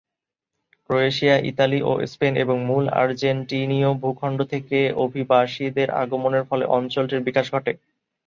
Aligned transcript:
Croatia, 0.85 1.35
Italy 1.49 1.79
ও 1.81 2.01
Spain 2.05 2.33
এবং 2.37 2.57
মূল 2.65 2.85
আর্জেন্টিনীয় 3.01 3.91
ভূখণ্ড 4.01 4.39
থেকে 4.53 4.77
অভিবাসীদের 5.05 5.87
আগমনের 6.01 6.43
ফলে 6.49 6.65
অঞ্চলটির 6.77 7.25
বিকাশ 7.27 7.45
ঘটে। 7.51 7.71